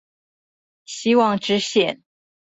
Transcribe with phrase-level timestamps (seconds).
[0.85, 2.01] 希望之線